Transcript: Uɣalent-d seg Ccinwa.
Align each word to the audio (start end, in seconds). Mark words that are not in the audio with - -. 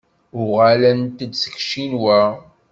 Uɣalent-d 0.41 1.31
seg 1.41 1.55
Ccinwa. 1.61 2.21